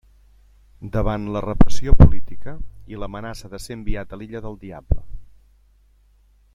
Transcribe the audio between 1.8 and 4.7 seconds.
política, i l'amenaça de ser enviat a l'illa del